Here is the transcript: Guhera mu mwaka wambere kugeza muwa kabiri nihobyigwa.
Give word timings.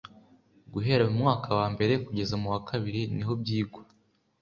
Guhera 0.73 1.03
mu 1.09 1.15
mwaka 1.21 1.47
wambere 1.59 1.93
kugeza 2.05 2.35
muwa 2.41 2.59
kabiri 2.69 3.01
nihobyigwa. 3.15 3.81